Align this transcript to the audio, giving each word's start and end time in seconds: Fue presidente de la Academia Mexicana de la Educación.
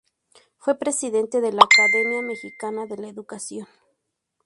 Fue 0.57 0.79
presidente 0.79 1.41
de 1.41 1.51
la 1.53 1.61
Academia 1.61 2.23
Mexicana 2.23 2.87
de 2.87 2.97
la 2.97 3.07
Educación. 3.07 3.67